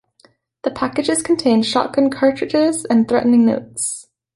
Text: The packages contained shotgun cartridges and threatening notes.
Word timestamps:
The 0.63 0.71
packages 0.71 1.21
contained 1.21 1.67
shotgun 1.67 2.09
cartridges 2.09 2.85
and 2.85 3.07
threatening 3.07 3.45
notes. 3.45 4.07